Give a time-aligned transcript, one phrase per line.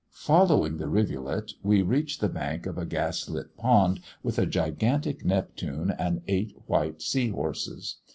[0.09, 5.23] Following the rivulet, we reach the bank of a gas lit pond, with a gigantic
[5.23, 7.97] Neptune and eight white sea horses.